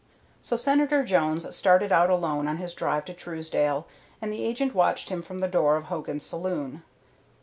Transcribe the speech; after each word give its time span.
So 0.41 0.57
Senator 0.57 1.03
Jones 1.03 1.55
started 1.55 1.91
out 1.91 2.09
alone 2.09 2.47
on 2.47 2.57
his 2.57 2.73
drive 2.73 3.05
to 3.05 3.13
Truesdale, 3.13 3.85
and 4.19 4.33
the 4.33 4.43
agent 4.43 4.73
watched 4.73 5.09
him 5.09 5.21
from 5.21 5.41
the 5.41 5.47
door 5.47 5.75
of 5.77 5.83
Hogan's 5.93 6.23
saloon. 6.23 6.81